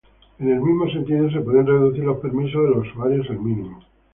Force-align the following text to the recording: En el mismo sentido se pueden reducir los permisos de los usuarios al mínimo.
En 0.39 0.49
el 0.49 0.59
mismo 0.59 0.89
sentido 0.89 1.29
se 1.29 1.41
pueden 1.41 1.67
reducir 1.67 2.03
los 2.03 2.17
permisos 2.17 2.63
de 2.63 2.69
los 2.71 2.87
usuarios 2.87 3.29
al 3.29 3.39
mínimo. 3.39 3.81